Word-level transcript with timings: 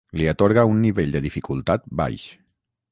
li 0.19 0.25
atorga 0.33 0.61
un 0.71 0.77
nivell 0.85 1.13
de 1.17 1.23
dificultat 1.27 1.85
baix 2.03 2.29